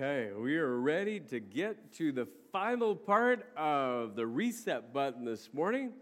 [0.00, 5.48] Okay, we are ready to get to the final part of the reset button this
[5.52, 5.92] morning,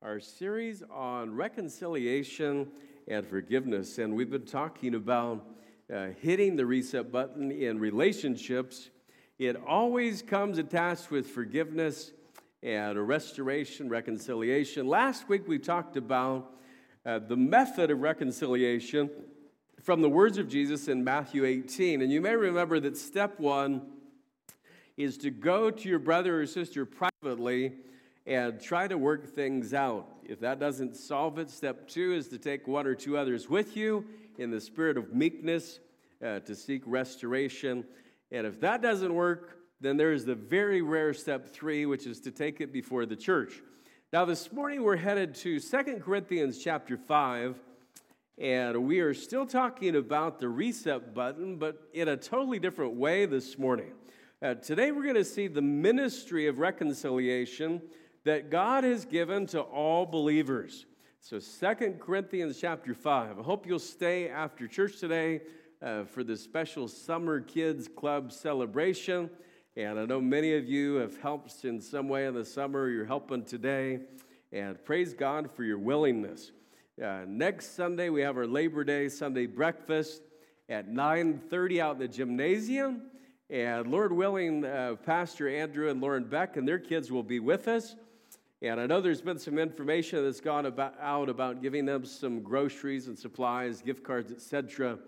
[0.00, 2.68] our series on reconciliation
[3.08, 3.98] and forgiveness.
[3.98, 5.44] And we've been talking about
[5.92, 8.90] uh, hitting the reset button in relationships.
[9.40, 12.12] It always comes attached with forgiveness
[12.62, 14.86] and a restoration, reconciliation.
[14.86, 16.52] Last week we talked about
[17.04, 19.10] uh, the method of reconciliation
[19.86, 22.02] from the words of Jesus in Matthew 18.
[22.02, 23.82] And you may remember that step one
[24.96, 27.72] is to go to your brother or sister privately
[28.26, 30.08] and try to work things out.
[30.24, 33.76] If that doesn't solve it, step two is to take one or two others with
[33.76, 34.04] you
[34.38, 35.78] in the spirit of meekness
[36.20, 37.84] uh, to seek restoration.
[38.32, 42.18] And if that doesn't work, then there is the very rare step three, which is
[42.22, 43.62] to take it before the church.
[44.12, 47.56] Now, this morning we're headed to Second Corinthians chapter 5.
[48.38, 53.24] And we are still talking about the reset button, but in a totally different way
[53.24, 53.92] this morning.
[54.42, 57.80] Uh, today, we're going to see the ministry of reconciliation
[58.24, 60.84] that God has given to all believers.
[61.20, 63.38] So, Second Corinthians chapter 5.
[63.38, 65.40] I hope you'll stay after church today
[65.80, 69.30] uh, for the special Summer Kids Club celebration.
[69.76, 72.90] And I know many of you have helped in some way in the summer.
[72.90, 74.00] You're helping today.
[74.52, 76.52] And praise God for your willingness.
[77.02, 80.22] Uh, next Sunday, we have our Labor Day Sunday breakfast
[80.70, 83.02] at 9.30 out in the gymnasium.
[83.50, 87.68] And Lord willing, uh, Pastor Andrew and Lauren Beck and their kids will be with
[87.68, 87.96] us.
[88.62, 92.40] And I know there's been some information that's gone about, out about giving them some
[92.40, 94.98] groceries and supplies, gift cards, etc.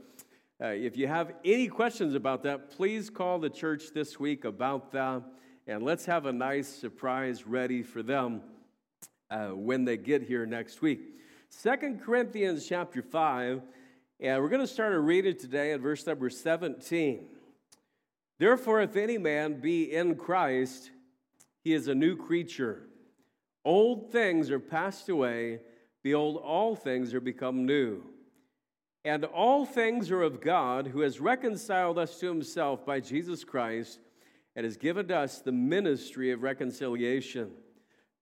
[0.63, 4.93] Uh, if you have any questions about that, please call the church this week about
[4.93, 5.23] that.
[5.67, 8.43] And let's have a nice surprise ready for them
[9.31, 11.15] uh, when they get here next week.
[11.51, 13.63] Second Corinthians chapter 5,
[14.21, 17.27] and we're going to start a reading today at verse number 17.
[18.39, 20.91] Therefore, if any man be in Christ,
[21.65, 22.83] he is a new creature.
[23.65, 25.61] Old things are passed away,
[26.03, 28.03] behold, all things are become new.
[29.05, 34.01] And all things are of God, who has reconciled us to himself by Jesus Christ,
[34.55, 37.51] and has given us the ministry of reconciliation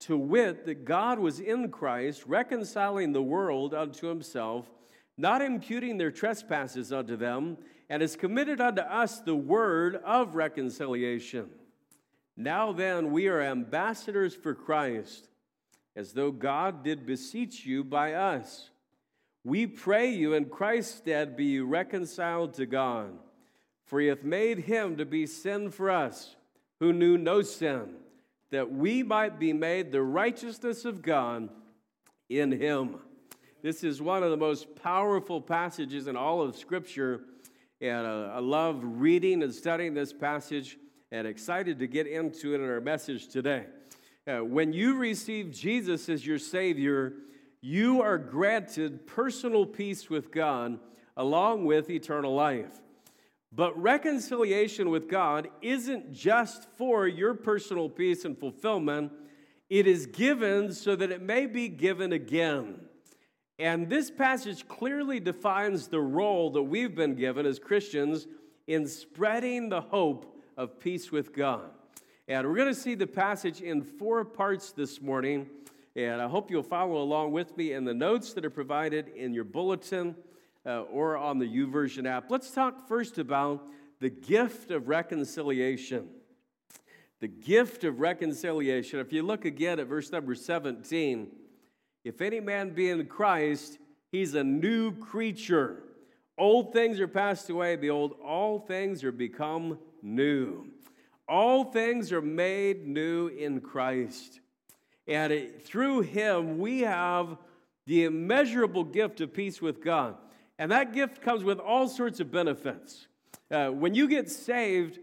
[0.01, 4.71] to wit, that God was in Christ, reconciling the world unto himself,
[5.17, 7.57] not imputing their trespasses unto them,
[7.89, 11.49] and has committed unto us the word of reconciliation.
[12.37, 15.29] Now then, we are ambassadors for Christ,
[15.95, 18.71] as though God did beseech you by us.
[19.45, 23.13] We pray you in Christ's stead be reconciled to God,
[23.87, 26.37] for he hath made him to be sin for us,
[26.81, 27.95] who knew no sin
[28.57, 31.51] that we might be made the righteousness of God
[32.31, 33.01] in him.
[33.61, 37.21] This is one of the most powerful passages in all of Scripture,
[37.83, 40.79] and uh, I love reading and studying this passage
[41.13, 43.67] and excited to get into it in our message today.
[44.27, 47.13] Uh, when you receive Jesus as your Savior,
[47.61, 50.79] you are granted personal peace with God
[51.15, 52.81] along with eternal life.
[53.53, 59.13] But reconciliation with God isn't just for your personal peace and fulfillment,
[59.71, 62.81] it is given so that it may be given again.
[63.59, 68.27] And this passage clearly defines the role that we've been given as Christians
[68.67, 71.71] in spreading the hope of peace with God.
[72.29, 75.49] And we're going to see the passage in four parts this morning.
[75.95, 79.33] And I hope you'll follow along with me in the notes that are provided in
[79.33, 80.17] your bulletin
[80.67, 82.31] uh, or on the YouVersion app.
[82.31, 83.63] Let's talk first about
[84.01, 86.09] the gift of reconciliation.
[87.21, 88.99] The gift of reconciliation.
[88.99, 91.29] If you look again at verse number 17,
[92.05, 93.79] if any man be in Christ,
[94.13, 95.83] he's a new creature.
[96.37, 100.67] Old things are passed away, behold, all things are become new.
[101.29, 104.41] All things are made new in Christ.
[105.09, 107.39] And it, through him, we have
[107.87, 110.17] the immeasurable gift of peace with God.
[110.59, 113.07] And that gift comes with all sorts of benefits.
[113.51, 114.99] Uh, when you get saved,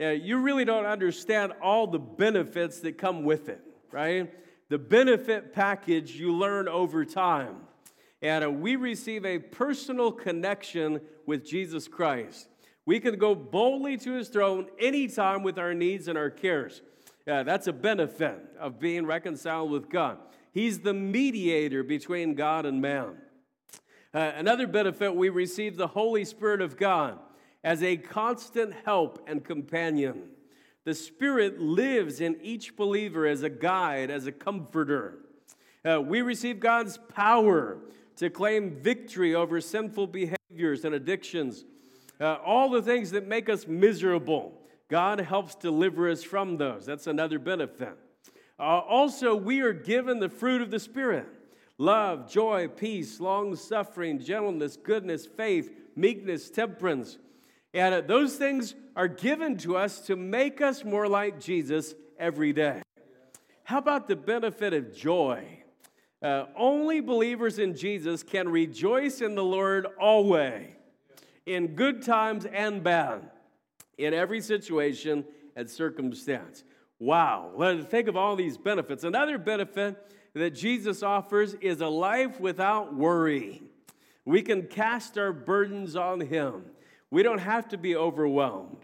[0.00, 3.60] uh, you really don't understand all the benefits that come with it,
[3.90, 4.32] right?
[4.68, 7.56] The benefit package you learn over time.
[8.20, 12.48] And uh, we receive a personal connection with Jesus Christ.
[12.84, 16.82] We can go boldly to his throne anytime with our needs and our cares.
[17.26, 20.18] Uh, that's a benefit of being reconciled with God.
[20.52, 23.16] He's the mediator between God and man.
[24.18, 27.20] Uh, another benefit, we receive the Holy Spirit of God
[27.62, 30.30] as a constant help and companion.
[30.82, 35.20] The Spirit lives in each believer as a guide, as a comforter.
[35.84, 37.78] Uh, we receive God's power
[38.16, 41.64] to claim victory over sinful behaviors and addictions.
[42.20, 44.52] Uh, all the things that make us miserable,
[44.88, 46.84] God helps deliver us from those.
[46.84, 47.96] That's another benefit.
[48.58, 51.28] Uh, also, we are given the fruit of the Spirit
[51.78, 57.18] love, joy, peace, long suffering, gentleness, goodness, faith, meekness, temperance.
[57.72, 62.82] And those things are given to us to make us more like Jesus every day.
[63.62, 65.62] How about the benefit of joy?
[66.20, 70.66] Uh, only believers in Jesus can rejoice in the Lord always,
[71.46, 73.30] in good times and bad,
[73.98, 75.24] in every situation
[75.54, 76.64] and circumstance.
[76.98, 79.04] Wow, let's think of all these benefits.
[79.04, 79.96] Another benefit
[80.34, 83.62] that Jesus offers is a life without worry.
[84.24, 86.64] We can cast our burdens on Him.
[87.10, 88.82] We don't have to be overwhelmed.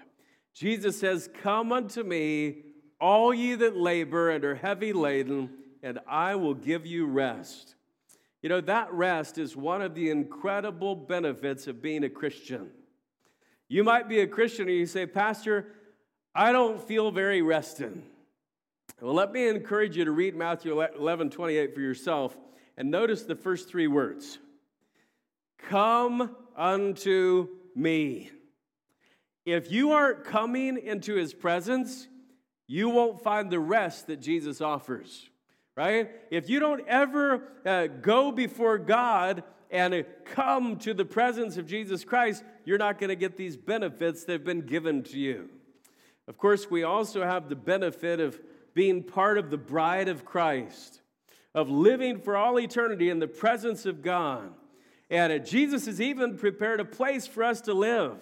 [0.54, 2.62] Jesus says, Come unto me,
[3.00, 5.50] all ye that labor and are heavy laden,
[5.82, 7.74] and I will give you rest.
[8.42, 12.70] You know, that rest is one of the incredible benefits of being a Christian.
[13.68, 15.66] You might be a Christian and you say, Pastor,
[16.34, 18.02] I don't feel very rested.
[19.00, 22.36] Well, let me encourage you to read Matthew 11 28 for yourself
[22.76, 24.38] and notice the first three words
[25.68, 28.30] Come unto me.
[29.44, 32.08] If you aren't coming into his presence,
[32.66, 35.28] you won't find the rest that Jesus offers,
[35.76, 36.10] right?
[36.30, 42.04] If you don't ever uh, go before God and come to the presence of Jesus
[42.04, 45.50] Christ, you're not going to get these benefits that have been given to you.
[46.26, 48.40] Of course, we also have the benefit of
[48.74, 51.00] being part of the bride of Christ,
[51.54, 54.52] of living for all eternity in the presence of God.
[55.10, 58.18] And Jesus has even prepared a place for us to live.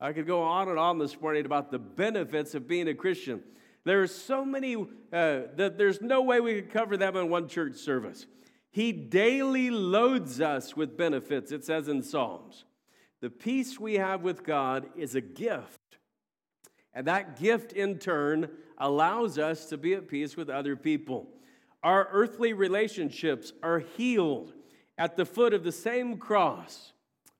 [0.00, 3.42] I could go on and on this morning about the benefits of being a Christian.
[3.84, 4.86] There are so many uh,
[5.56, 8.26] that there's no way we could cover them in one church service.
[8.70, 12.64] He daily loads us with benefits, it says in Psalms.
[13.20, 15.78] The peace we have with God is a gift.
[16.94, 18.48] And that gift, in turn,
[18.80, 21.28] allows us to be at peace with other people.
[21.82, 24.52] Our earthly relationships are healed
[24.98, 26.92] at the foot of the same cross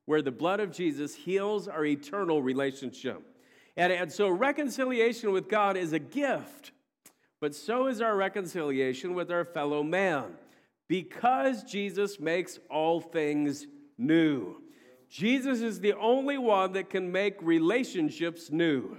[0.04, 3.22] where the blood of Jesus heals our eternal relationship.
[3.76, 6.72] And, and so reconciliation with God is a gift,
[7.40, 10.32] but so is our reconciliation with our fellow man
[10.88, 13.66] because Jesus makes all things
[13.96, 14.56] new.
[15.08, 18.96] Jesus is the only one that can make relationships new.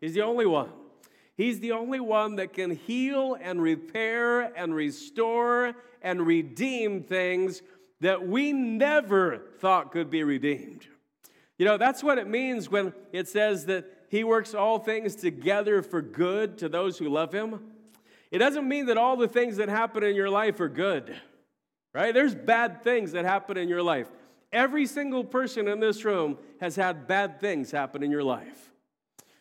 [0.00, 0.70] He's the only one.
[1.42, 7.62] He's the only one that can heal and repair and restore and redeem things
[7.98, 10.86] that we never thought could be redeemed.
[11.58, 15.82] You know, that's what it means when it says that he works all things together
[15.82, 17.58] for good to those who love him.
[18.30, 21.12] It doesn't mean that all the things that happen in your life are good,
[21.92, 22.14] right?
[22.14, 24.06] There's bad things that happen in your life.
[24.52, 28.71] Every single person in this room has had bad things happen in your life.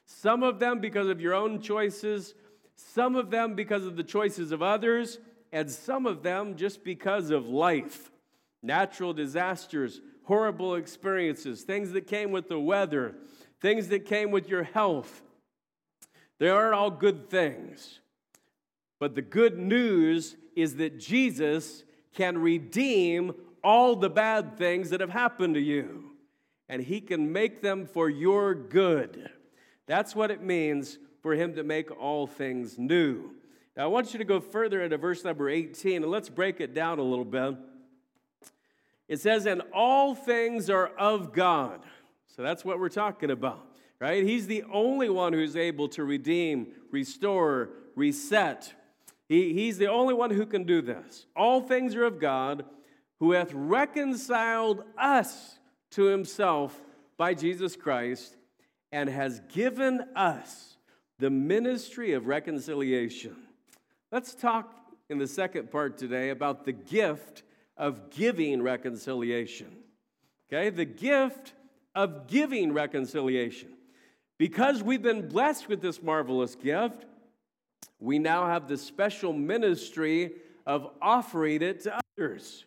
[0.06, 2.34] Some of them because of your own choices,
[2.76, 5.20] some of them because of the choices of others,
[5.52, 8.12] and some of them just because of life
[8.64, 13.16] natural disasters, horrible experiences, things that came with the weather,
[13.60, 15.22] things that came with your health.
[16.40, 18.00] They aren't all good things.
[19.00, 21.84] But the good news is that Jesus
[22.14, 23.34] can redeem
[23.64, 26.12] all the bad things that have happened to you,
[26.68, 29.30] and He can make them for your good.
[29.88, 33.32] That's what it means for Him to make all things new.
[33.76, 36.74] Now, I want you to go further into verse number 18, and let's break it
[36.74, 37.56] down a little bit.
[39.08, 41.82] It says, and all things are of God.
[42.36, 43.66] So that's what we're talking about,
[44.00, 44.24] right?
[44.24, 48.74] He's the only one who's able to redeem, restore, reset.
[49.28, 51.26] He, he's the only one who can do this.
[51.36, 52.66] All things are of God,
[53.20, 55.60] who hath reconciled us
[55.92, 56.82] to himself
[57.18, 58.36] by Jesus Christ
[58.92, 60.78] and has given us
[61.20, 63.36] the ministry of reconciliation.
[64.12, 64.74] Let's talk
[65.10, 67.44] in the second part today about the gift
[67.78, 69.68] of giving reconciliation.
[70.52, 71.54] Okay, the gift
[71.96, 73.70] of giving reconciliation.
[74.38, 77.06] Because we've been blessed with this marvelous gift,
[78.00, 80.32] we now have the special ministry
[80.66, 82.66] of offering it to others.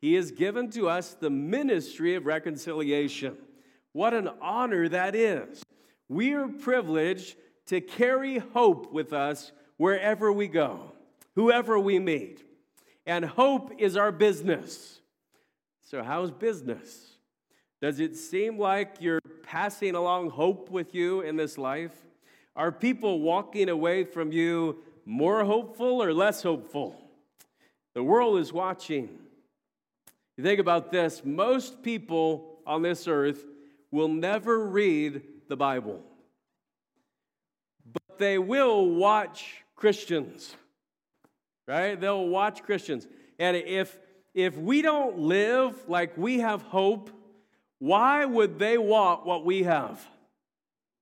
[0.00, 3.36] He has given to us the ministry of reconciliation.
[3.98, 5.60] What an honor that is.
[6.08, 7.34] We are privileged
[7.66, 10.92] to carry hope with us wherever we go,
[11.34, 12.44] whoever we meet
[13.06, 15.00] and hope is our business.
[15.82, 17.16] So, how's business?
[17.82, 22.06] Does it seem like you're passing along hope with you in this life?
[22.54, 26.94] Are people walking away from you more hopeful or less hopeful?
[27.94, 29.08] The world is watching.
[30.36, 33.44] You think about this most people on this earth
[33.90, 36.02] will never read the Bible,
[37.90, 40.54] but they will watch Christians,
[41.66, 41.98] right?
[41.98, 43.06] They'll watch Christians.
[43.38, 43.98] And if,
[44.34, 47.10] if we don't live like we have hope,
[47.78, 50.04] why would they want what we have?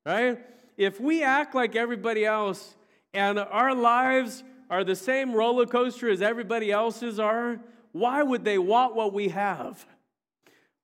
[0.04, 0.38] Right?
[0.76, 2.76] If we act like everybody else
[3.14, 7.58] and our lives are the same roller coaster as everybody else's are,
[7.92, 9.86] why would they want what we have?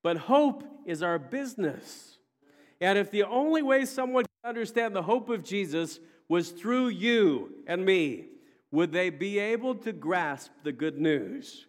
[0.03, 2.19] But hope is our business.
[2.81, 7.53] And if the only way someone can understand the hope of Jesus was through you
[7.67, 8.27] and me,
[8.73, 11.67] would they be able to grasp the good news?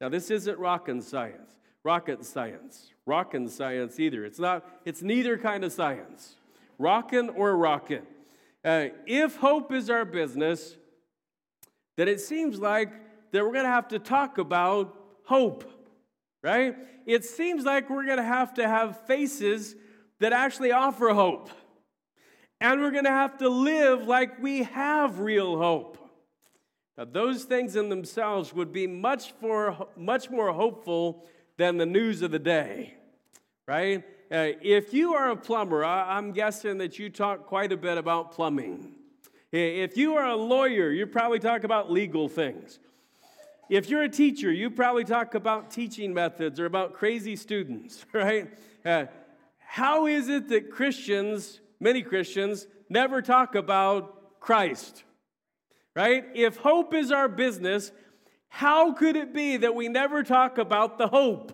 [0.00, 1.52] Now, this isn't rocket science,
[1.84, 4.24] rocket science, rocket science either.
[4.24, 6.36] It's not, it's neither kind of science,
[6.78, 8.04] rockin' or rocket.
[8.64, 10.76] Uh, if hope is our business,
[11.96, 12.90] then it seems like
[13.32, 15.70] that we're going to have to talk about hope,
[16.42, 16.76] right?
[17.06, 19.74] It seems like we're going to have to have faces
[20.20, 21.50] that actually offer hope.
[22.60, 25.96] And we're going to have to live like we have real hope.
[26.96, 31.24] Now, those things in themselves would be much, for, much more hopeful
[31.56, 32.94] than the news of the day,
[33.66, 34.02] right?
[34.30, 37.98] Uh, if you are a plumber, I, I'm guessing that you talk quite a bit
[37.98, 38.94] about plumbing.
[39.52, 42.80] If you are a lawyer, you probably talk about legal things.
[43.68, 48.50] If you're a teacher, you probably talk about teaching methods or about crazy students, right?
[48.84, 49.06] Uh,
[49.58, 55.04] how is it that Christians, many Christians, never talk about Christ?
[55.94, 56.24] Right?
[56.34, 57.92] If hope is our business,
[58.48, 61.52] how could it be that we never talk about the hope?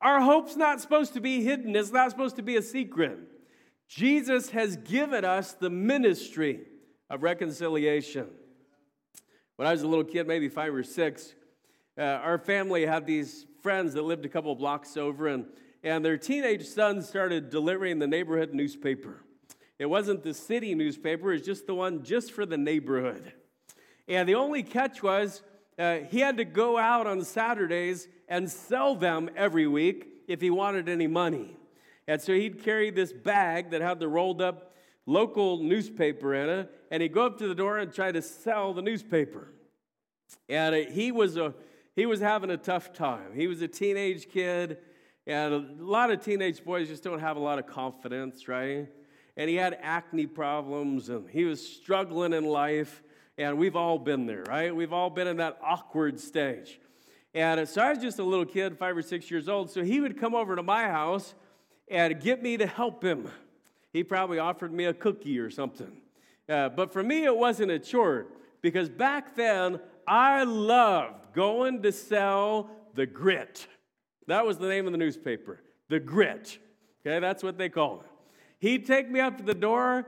[0.00, 3.18] Our hope's not supposed to be hidden, it's not supposed to be a secret.
[3.88, 6.60] Jesus has given us the ministry
[7.10, 8.28] of reconciliation.
[9.58, 11.34] When I was a little kid, maybe five or six,
[11.98, 15.46] uh, our family had these friends that lived a couple blocks over, and
[15.82, 19.24] and their teenage son started delivering the neighborhood newspaper.
[19.80, 23.32] It wasn't the city newspaper, it's just the one just for the neighborhood.
[24.06, 25.42] And the only catch was
[25.76, 30.50] uh, he had to go out on Saturdays and sell them every week if he
[30.50, 31.56] wanted any money.
[32.06, 36.77] And so he'd carry this bag that had the rolled up local newspaper in it,
[36.90, 39.52] and he'd go up to the door and try to sell the newspaper.
[40.48, 41.54] And he was a
[41.98, 43.32] he was having a tough time.
[43.34, 44.78] He was a teenage kid.
[45.26, 48.88] And a lot of teenage boys just don't have a lot of confidence, right?
[49.36, 53.02] And he had acne problems and he was struggling in life.
[53.36, 54.74] And we've all been there, right?
[54.74, 56.80] We've all been in that awkward stage.
[57.34, 59.68] And so I was just a little kid, five or six years old.
[59.68, 61.34] So he would come over to my house
[61.90, 63.28] and get me to help him.
[63.92, 66.00] He probably offered me a cookie or something.
[66.48, 68.26] Uh, but for me, it wasn't a chore
[68.62, 73.66] because back then I loved going to sell the grit.
[74.26, 76.58] That was the name of the newspaper, The Grit.
[77.00, 78.10] Okay, that's what they called it.
[78.58, 80.06] He'd take me up to the door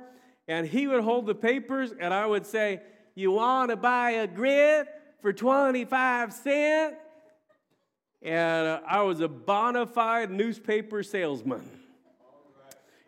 [0.49, 2.83] and he would hold the papers and I would say,
[3.15, 4.89] You want to buy a grit
[5.23, 6.97] for 25 cents?
[8.23, 11.63] And uh, I was a bona fide newspaper salesman.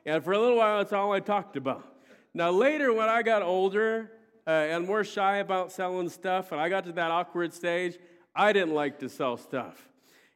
[0.07, 1.92] And for a little while, that's all I talked about.
[2.35, 4.11] Now, later, when I got older
[4.47, 7.99] uh, and more shy about selling stuff, and I got to that awkward stage,
[8.35, 9.87] I didn't like to sell stuff.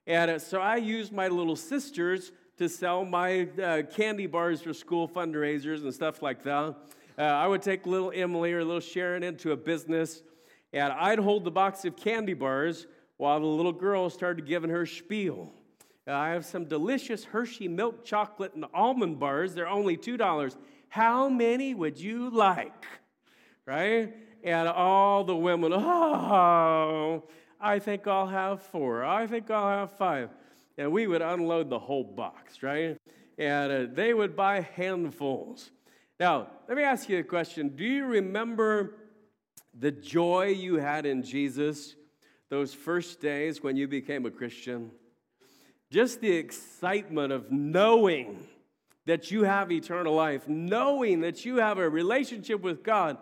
[0.07, 4.75] And uh, so I used my little sisters to sell my uh, candy bars for
[4.75, 6.77] school fundraisers and stuff like that.
[7.19, 10.23] Uh, I would take little Emily or little Sharon into a business,
[10.75, 12.87] and I'd hold the box of candy bars
[13.17, 15.51] while the little girl started giving her spiel.
[16.07, 19.55] Uh, I have some delicious Hershey milk chocolate and almond bars.
[19.55, 20.57] They're only $2.
[20.89, 22.85] How many would you like?
[23.67, 24.15] Right?
[24.45, 27.25] And all the women, oh,
[27.61, 29.05] I think I'll have four.
[29.05, 30.31] I think I'll have five.
[30.79, 32.97] And we would unload the whole box, right?
[33.39, 35.71] And uh, they would buy handfuls.
[36.21, 37.71] Now, let me ask you a question.
[37.77, 38.95] Do you remember
[39.79, 41.95] the joy you had in Jesus
[42.49, 44.91] those first days when you became a Christian?
[45.91, 48.47] Just the excitement of knowing
[49.07, 53.17] that you have eternal life, knowing that you have a relationship with God,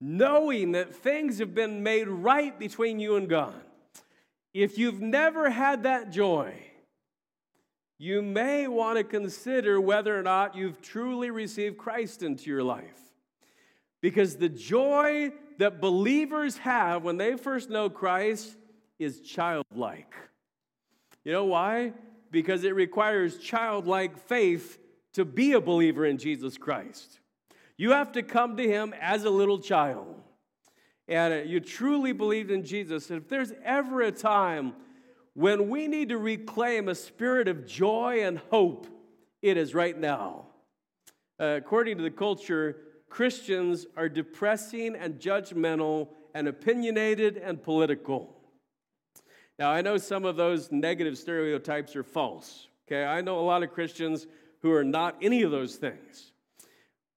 [0.00, 3.54] knowing that things have been made right between you and God.
[4.52, 6.54] If you've never had that joy,
[7.98, 12.98] you may want to consider whether or not you've truly received Christ into your life.
[14.00, 18.56] Because the joy that believers have when they first know Christ
[18.98, 20.14] is childlike.
[21.22, 21.92] You know why?
[22.30, 24.78] Because it requires childlike faith
[25.14, 27.20] to be a believer in Jesus Christ.
[27.76, 30.20] You have to come to Him as a little child
[31.10, 34.74] and you truly believed in Jesus, if there's ever a time
[35.34, 38.86] when we need to reclaim a spirit of joy and hope
[39.42, 40.46] it is right now.
[41.40, 42.76] Uh, according to the culture,
[43.08, 48.36] Christians are depressing and judgmental and opinionated and political.
[49.58, 52.68] Now, I know some of those negative stereotypes are false.
[52.86, 54.28] Okay, I know a lot of Christians
[54.62, 56.32] who are not any of those things.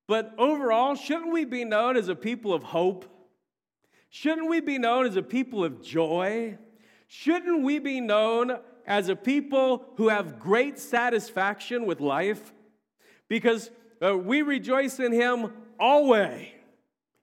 [0.07, 3.05] But overall, shouldn't we be known as a people of hope?
[4.09, 6.57] Shouldn't we be known as a people of joy?
[7.07, 12.53] Shouldn't we be known as a people who have great satisfaction with life?
[13.27, 13.71] Because
[14.03, 16.47] uh, we rejoice in Him always.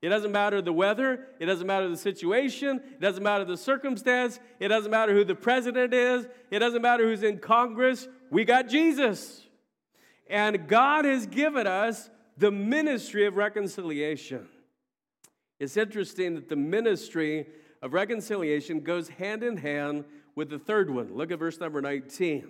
[0.03, 4.41] It doesn't matter the weather, it doesn't matter the situation, it doesn't matter the circumstance,
[4.59, 8.09] it doesn't matter who the president is, it doesn't matter who's in Congress.
[8.31, 9.47] We got Jesus.
[10.31, 12.09] And God has given us
[12.39, 14.49] the ministry of reconciliation.
[15.59, 17.47] It's interesting that the ministry
[17.83, 20.05] of reconciliation goes hand in hand
[20.37, 21.15] with the third one.
[21.15, 22.47] Look at verse number 19.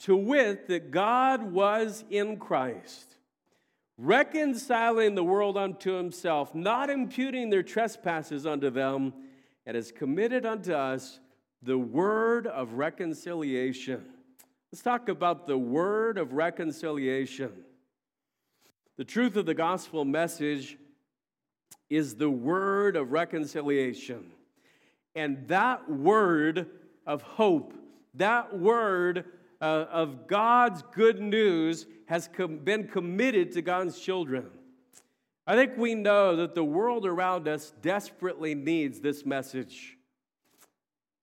[0.00, 3.16] To wit, that God was in Christ,
[3.98, 9.12] reconciling the world unto himself, not imputing their trespasses unto them,
[9.66, 11.20] and has committed unto us
[11.62, 14.04] the word of reconciliation.
[14.72, 17.52] Let's talk about the word of reconciliation.
[18.96, 20.76] The truth of the gospel message
[21.88, 24.32] is the word of reconciliation.
[25.14, 26.68] And that word
[27.06, 27.74] of hope,
[28.14, 29.24] that word
[29.60, 34.50] uh, of God's good news has com- been committed to God's children.
[35.46, 39.96] I think we know that the world around us desperately needs this message.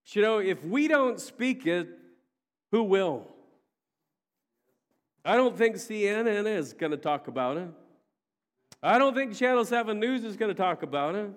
[0.07, 1.89] You know, if we don't speak it,
[2.71, 3.32] who will?
[5.25, 7.69] I don't think CNN is going to talk about it.
[8.81, 11.31] I don't think Channel 7 News is going to talk about it.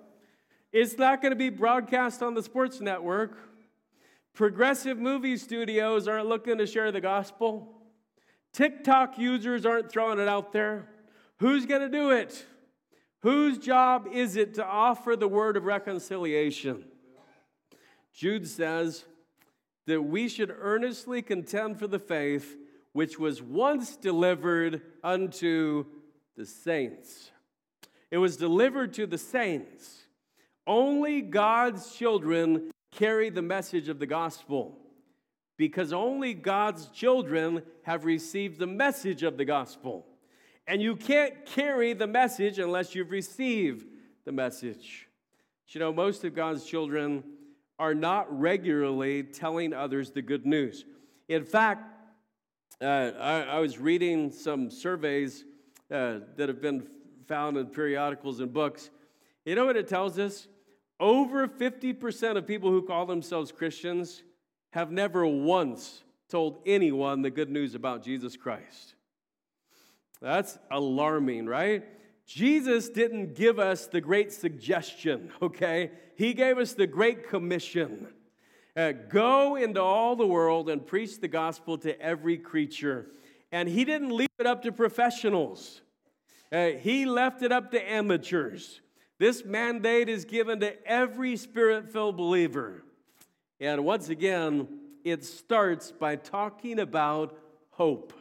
[0.73, 3.37] It's not going to be broadcast on the sports network.
[4.33, 7.77] Progressive movie studios aren't looking to share the gospel.
[8.51, 10.89] TikTok users aren't throwing it out there.
[11.39, 12.45] Who's going to do it?
[13.21, 16.83] Whose job is it to offer the word of reconciliation?
[18.13, 19.05] Jude says
[19.85, 22.57] that we should earnestly contend for the faith
[22.97, 25.85] which was once delivered unto
[26.35, 27.29] the saints.
[28.09, 30.07] It was delivered to the saints.
[30.65, 34.79] Only God's children carry the message of the gospel
[35.57, 40.07] because only God's children have received the message of the gospel.
[40.65, 43.85] And you can't carry the message unless you've received
[44.25, 45.07] the message.
[45.67, 47.23] You know, most of God's children
[47.77, 50.83] are not regularly telling others the good news.
[51.29, 51.96] In fact,
[52.81, 55.43] uh, I, I, was reading some surveys
[55.89, 56.87] uh, that have been
[57.27, 58.89] found in periodicals and books.
[59.45, 60.47] You know what it tells us?
[60.99, 64.23] Over 50% of people who call themselves Christians
[64.71, 68.95] have never once told anyone the good news about Jesus Christ.
[70.21, 71.83] That's alarming, right?
[72.25, 75.91] Jesus didn't give us the great suggestion, okay?
[76.15, 78.07] He gave us the great commission.
[78.77, 83.07] Uh, go into all the world and preach the gospel to every creature.
[83.51, 85.81] And he didn't leave it up to professionals,
[86.51, 88.81] uh, he left it up to amateurs.
[89.19, 92.83] This mandate is given to every spirit filled believer.
[93.59, 94.67] And once again,
[95.03, 97.35] it starts by talking about
[97.71, 98.13] hope.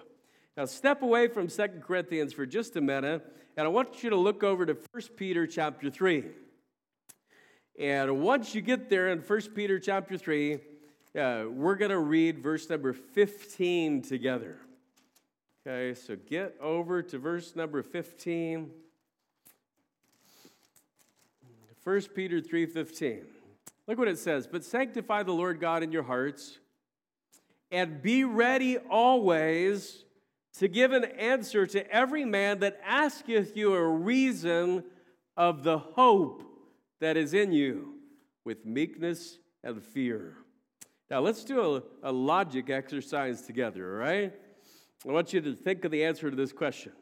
[0.57, 3.23] Now, step away from Second Corinthians for just a minute,
[3.59, 6.25] and I want you to look over to 1 Peter chapter 3.
[7.79, 12.39] And once you get there in 1 Peter chapter 3, uh, we're going to read
[12.39, 14.57] verse number 15 together.
[15.67, 18.71] Okay, so get over to verse number 15.
[21.85, 23.25] 1 Peter 3:15.
[23.87, 26.59] Look what it says, "But sanctify the Lord God in your hearts,
[27.71, 30.05] and be ready always
[30.55, 34.85] to give an answer to every man that asketh you a reason
[35.37, 36.46] of the hope
[37.01, 37.95] that is in you
[38.45, 40.35] with meekness and fear.
[41.11, 44.33] Now, let's do a, a logic exercise together, all right?
[45.07, 46.93] I want you to think of the answer to this question.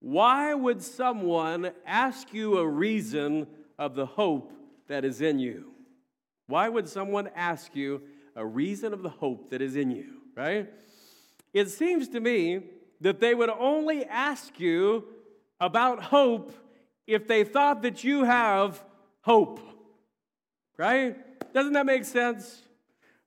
[0.00, 3.46] Why would someone ask you a reason
[3.78, 4.52] of the hope
[4.88, 5.72] that is in you?
[6.46, 8.02] Why would someone ask you
[8.36, 10.70] a reason of the hope that is in you, right?
[11.52, 12.60] It seems to me
[13.00, 15.04] that they would only ask you
[15.58, 16.52] about hope
[17.06, 18.84] if they thought that you have
[19.26, 19.58] hope.
[20.78, 21.16] Right?
[21.52, 22.62] Doesn't that make sense?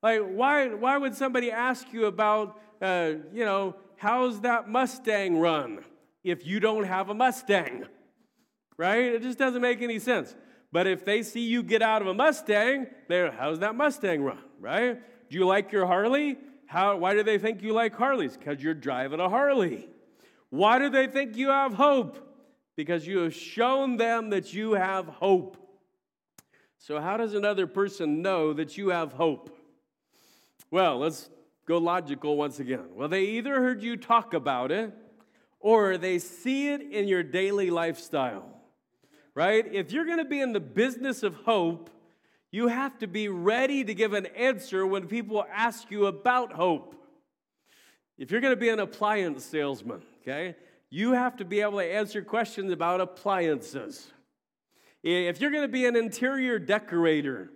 [0.01, 5.83] Like, why, why would somebody ask you about, uh, you know, how's that Mustang run
[6.23, 7.85] if you don't have a Mustang?
[8.77, 9.13] Right?
[9.13, 10.33] It just doesn't make any sense.
[10.71, 14.39] But if they see you get out of a Mustang, they're, how's that Mustang run?
[14.57, 15.01] Right?
[15.29, 16.37] Do you like your Harley?
[16.67, 18.37] How, why do they think you like Harleys?
[18.37, 19.89] Because you're driving a Harley.
[20.49, 22.25] Why do they think you have hope?
[22.77, 25.57] Because you have shown them that you have hope.
[26.81, 29.55] So, how does another person know that you have hope?
[30.71, 31.29] Well, let's
[31.65, 32.85] go logical once again.
[32.95, 34.93] Well, they either heard you talk about it
[35.59, 38.49] or they see it in your daily lifestyle,
[39.35, 39.65] right?
[39.69, 41.89] If you're going to be in the business of hope,
[42.49, 46.95] you have to be ready to give an answer when people ask you about hope.
[48.17, 50.55] If you're going to be an appliance salesman, okay,
[50.89, 54.11] you have to be able to answer questions about appliances.
[55.03, 57.51] If you're going to be an interior decorator,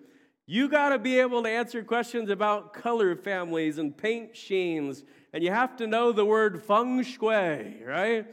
[0.46, 5.04] you got to be able to answer questions about color families and paint sheens,
[5.34, 8.26] and you have to know the word feng shui, right?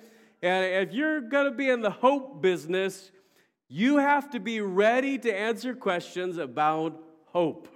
[0.42, 3.10] And if you're going to be in the hope business,
[3.68, 7.68] you have to be ready to answer questions about hope.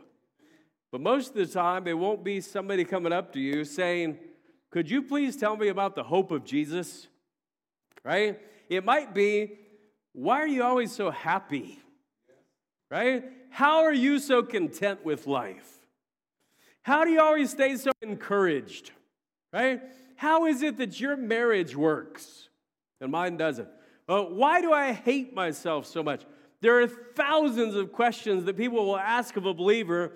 [0.90, 4.18] But most of the time, it won't be somebody coming up to you saying,
[4.70, 7.09] Could you please tell me about the hope of Jesus?
[8.05, 8.40] Right?
[8.68, 9.59] It might be,
[10.14, 11.79] Why are you always so happy?
[12.90, 13.24] Right?
[13.50, 15.68] How are you so content with life?
[16.83, 18.92] How do you always stay so encouraged?
[19.53, 19.83] Right?
[20.16, 22.48] How is it that your marriage works
[23.00, 23.68] and mine doesn't?
[24.09, 26.22] Uh, why do I hate myself so much?
[26.61, 30.12] There are thousands of questions that people will ask of a believer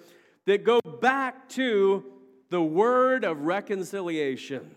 [0.47, 2.05] that go back to
[2.51, 4.71] the word of reconciliation.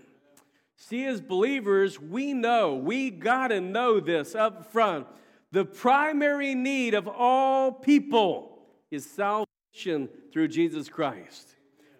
[0.84, 5.06] See, as believers, we know, we got to know this up front.
[5.52, 11.56] The primary need of all people is salvation through Jesus Christ.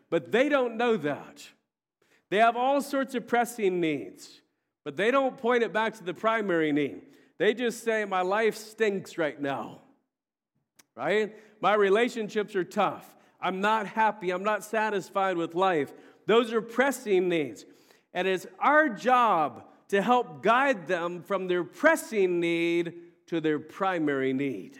[0.10, 1.48] But they don't know that.
[2.32, 4.42] They have all sorts of pressing needs.
[4.84, 7.04] But they don't point it back to the primary need.
[7.38, 9.82] They just say, My life stinks right now,
[10.96, 11.36] right?
[11.62, 13.16] My relationships are tough.
[13.40, 14.32] I'm not happy.
[14.32, 15.94] I'm not satisfied with life.
[16.26, 17.64] Those are pressing needs.
[18.14, 22.94] And it's our job to help guide them from their pressing need
[23.28, 24.78] to their primary need.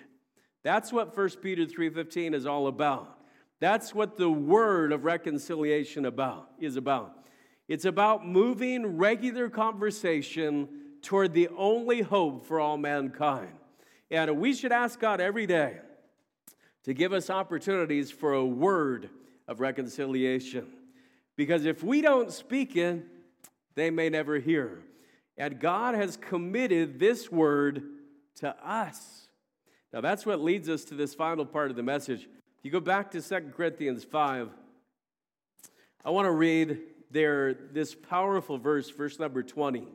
[0.64, 3.20] That's what 1 Peter 3:15 is all about.
[3.60, 7.28] That's what the word of reconciliation about is about.
[7.68, 10.68] It's about moving regular conversation
[11.02, 13.54] toward the only hope for all mankind.
[14.10, 15.80] And we should ask God every day
[16.84, 19.10] to give us opportunities for a word
[19.48, 20.68] of reconciliation.
[21.36, 23.06] Because if we don't speak it,
[23.76, 24.84] they may never hear.
[25.38, 27.84] And God has committed this word
[28.36, 29.28] to us.
[29.94, 32.22] Now, that's what leads us to this final part of the message.
[32.22, 34.50] If you go back to 2 Corinthians 5,
[36.06, 36.80] I want to read
[37.12, 39.88] there this powerful verse, verse number 20.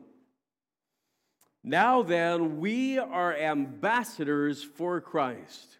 [1.64, 5.78] Now then, we are ambassadors for Christ,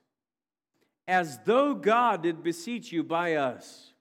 [1.06, 3.92] as though God did beseech you by us.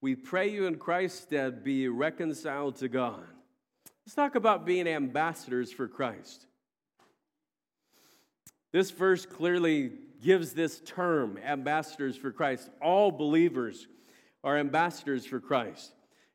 [0.00, 3.24] We pray you in Christ's stead be reconciled to God.
[4.04, 6.46] Let's talk about being ambassadors for Christ.
[8.72, 12.70] This verse clearly gives this term, ambassadors for Christ.
[12.82, 13.86] All believers
[14.44, 15.92] are ambassadors for Christ.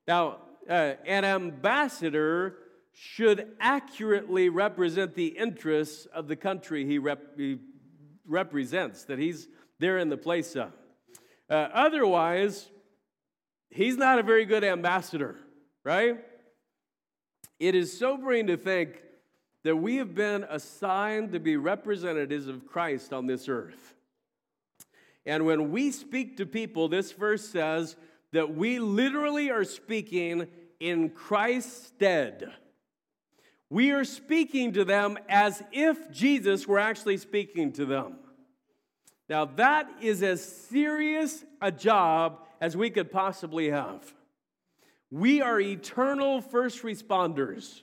[0.08, 0.38] Now,
[0.69, 2.58] uh, an ambassador
[2.93, 7.60] should accurately represent the interests of the country he, rep- he
[8.26, 9.47] represents, that he's
[9.80, 10.71] there in the place of.
[11.50, 12.69] Uh, otherwise,
[13.71, 15.36] he's not a very good ambassador,
[15.84, 16.23] right?
[17.60, 19.01] It is sobering to think
[19.63, 23.93] that we have been assigned to be representatives of Christ on this earth.
[25.25, 27.95] And when we speak to people, this verse says
[28.34, 30.47] that we literally are speaking
[30.79, 32.51] in Christ's stead.
[33.69, 38.15] We are speaking to them as if Jesus were actually speaking to them.
[39.29, 44.13] Now, that is as serious a job as we could possibly have.
[45.10, 47.82] We are eternal first responders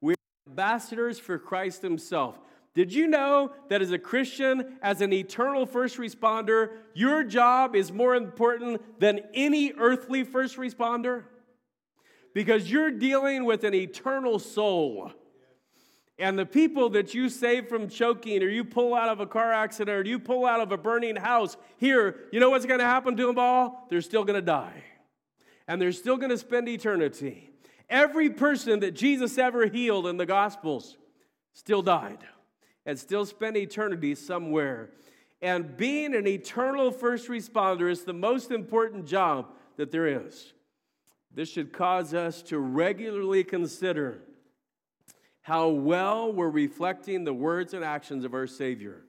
[0.00, 2.38] We are ambassadors for Christ Himself.
[2.74, 7.92] Did you know that as a Christian, as an eternal first responder, your job is
[7.92, 11.24] more important than any earthly first responder?
[12.32, 15.12] Because you're dealing with an eternal soul.
[16.22, 19.52] And the people that you save from choking, or you pull out of a car
[19.52, 22.86] accident, or you pull out of a burning house, here, you know what's going to
[22.86, 23.88] happen to them all?
[23.90, 24.84] They're still going to die.
[25.66, 27.50] And they're still going to spend eternity.
[27.90, 30.96] Every person that Jesus ever healed in the Gospels
[31.54, 32.20] still died
[32.86, 34.90] and still spent eternity somewhere.
[35.40, 40.52] And being an eternal first responder is the most important job that there is.
[41.34, 44.22] This should cause us to regularly consider
[45.42, 49.02] how well we're reflecting the words and actions of our Savior.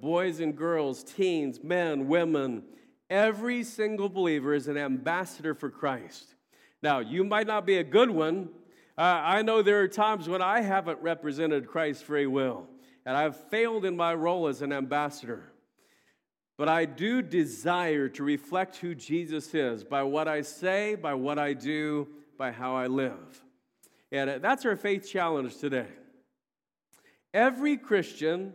[0.00, 2.62] boys and girls, teens, men, women,
[3.10, 6.34] Every single believer is an ambassador for Christ.
[6.82, 8.48] Now, you might not be a good one.
[8.96, 12.68] Uh, I know there are times when I haven't represented Christ very well,
[13.04, 15.52] and I've failed in my role as an ambassador.
[16.56, 21.38] But I do desire to reflect who Jesus is by what I say, by what
[21.38, 23.42] I do, by how I live.
[24.14, 25.88] And uh, that's our faith challenge today.
[27.32, 28.52] Every Christian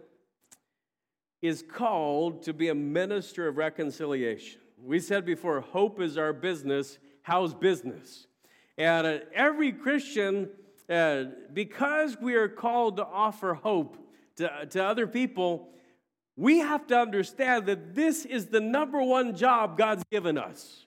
[1.41, 4.61] is called to be a minister of reconciliation.
[4.81, 6.97] We said before, hope is our business.
[7.23, 8.25] How's business?
[8.77, 10.47] And uh, every Christian,
[10.89, 13.97] uh, because we are called to offer hope
[14.37, 15.67] to, to other people,
[16.37, 20.85] we have to understand that this is the number one job God's given us.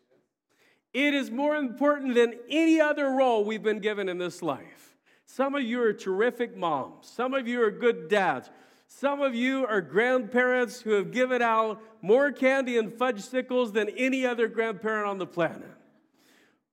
[0.92, 4.96] It is more important than any other role we've been given in this life.
[5.26, 8.50] Some of you are terrific moms, some of you are good dads.
[8.94, 14.26] Some of you are grandparents who have given out more candy and Fudgsicles than any
[14.26, 15.70] other grandparent on the planet.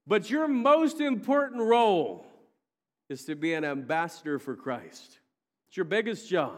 [0.05, 2.27] But your most important role
[3.07, 5.19] is to be an ambassador for Christ.
[5.69, 6.57] It's your biggest job.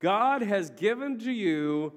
[0.00, 1.92] God has given to you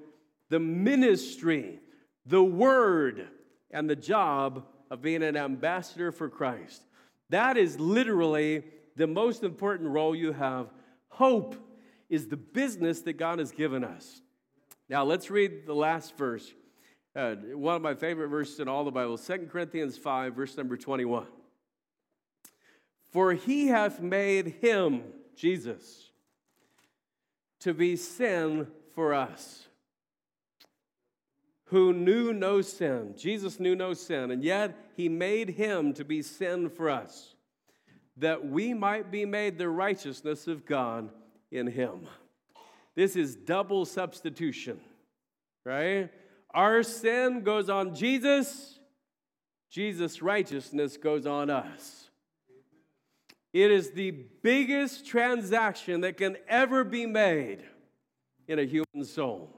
[0.50, 1.80] the ministry,
[2.26, 3.28] the word,
[3.70, 6.82] and the job of being an ambassador for Christ.
[7.28, 8.64] That is literally
[8.96, 10.68] the most important role you have.
[11.08, 11.54] Hope
[12.08, 14.20] is the business that God has given us.
[14.88, 16.52] Now, let's read the last verse.
[17.14, 20.76] Uh, one of my favorite verses in all the Bible, 2 Corinthians 5, verse number
[20.76, 21.26] 21.
[23.10, 25.02] For he hath made him,
[25.36, 26.10] Jesus,
[27.60, 29.66] to be sin for us,
[31.70, 33.14] who knew no sin.
[33.16, 37.34] Jesus knew no sin, and yet he made him to be sin for us,
[38.16, 41.10] that we might be made the righteousness of God
[41.50, 42.08] in him.
[42.96, 44.80] This is double substitution,
[45.64, 46.10] right?
[46.52, 48.80] Our sin goes on Jesus,
[49.70, 52.10] Jesus' righteousness goes on us.
[53.52, 54.10] It is the
[54.42, 57.62] biggest transaction that can ever be made
[58.48, 59.54] in a human soul,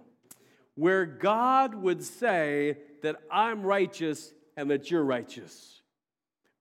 [0.75, 5.83] where God would say that I'm righteous and that you're righteous.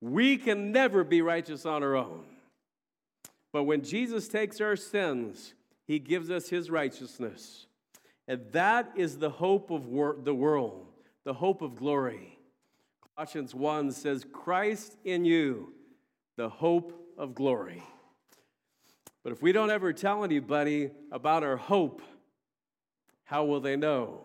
[0.02, 2.26] We can never be righteous on our own.
[3.54, 5.54] But when Jesus takes our sins,
[5.86, 7.68] he gives us his righteousness.
[8.28, 10.88] And that is the hope of wor- the world,
[11.26, 12.38] the hope of glory.
[13.16, 15.74] Colossians 1 says, Christ in you,
[16.38, 17.84] the hope of glory.
[19.24, 22.02] But if we don't ever tell anybody about our hope,
[23.32, 24.20] how will they know?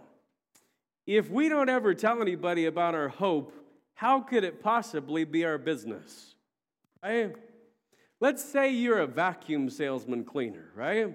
[1.07, 3.55] If we don't ever tell anybody about our hope,
[3.95, 6.35] how could it possibly be our business?
[7.05, 7.33] Right?
[8.19, 11.14] Let's say you're a vacuum salesman cleaner, right?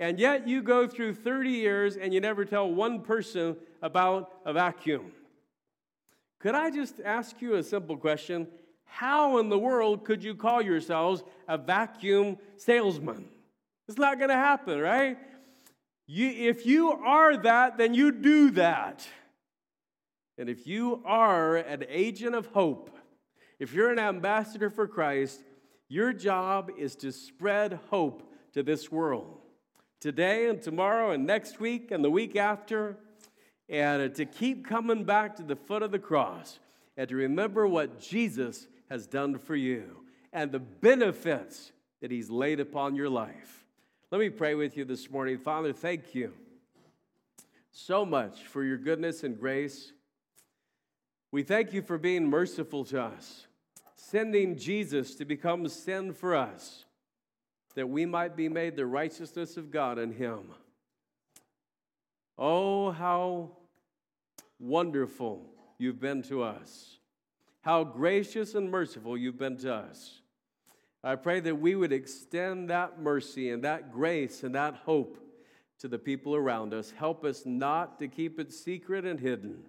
[0.00, 4.52] And yet you go through 30 years and you never tell one person about a
[4.52, 5.12] vacuum.
[6.40, 8.48] Could I just ask you a simple question?
[8.84, 13.28] How in the world could you call yourselves a vacuum salesman?
[13.86, 15.18] It's not going to happen, right?
[16.12, 19.06] You, if you are that, then you do that.
[20.38, 22.90] And if you are an agent of hope,
[23.60, 25.40] if you're an ambassador for Christ,
[25.88, 29.38] your job is to spread hope to this world.
[30.00, 32.96] Today and tomorrow and next week and the week after,
[33.68, 36.58] and to keep coming back to the foot of the cross
[36.96, 41.70] and to remember what Jesus has done for you and the benefits
[42.02, 43.60] that He's laid upon your life.
[44.10, 45.38] Let me pray with you this morning.
[45.38, 46.32] Father, thank you
[47.70, 49.92] so much for your goodness and grace.
[51.30, 53.46] We thank you for being merciful to us
[54.10, 56.84] sending Jesus to become sin for us,
[57.76, 60.50] that we might be made the righteousness of God in Him.
[62.36, 63.50] Oh, how
[64.58, 65.46] wonderful
[65.78, 66.98] you've been to us.
[67.60, 70.19] How gracious and merciful you've been to us.
[71.02, 75.18] I pray that we would extend that mercy and that grace and that hope
[75.78, 76.92] to the people around us.
[76.96, 79.62] Help us not to keep it secret and hidden,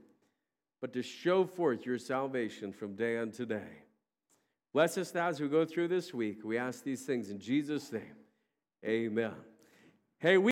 [0.82, 3.84] but to show forth your salvation from day unto day.
[4.74, 6.40] Bless us now as we go through this week.
[6.44, 8.16] We ask these things in Jesus' name.
[8.86, 9.36] Amen.
[10.20, 10.50] Hey, we